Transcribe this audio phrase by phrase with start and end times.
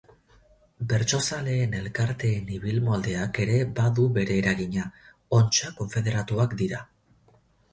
[0.93, 4.87] Bertsozaleen elkarteen ibilmoldeak ere badu bere eragina,
[5.41, 6.83] ontsa konfederatuak dira.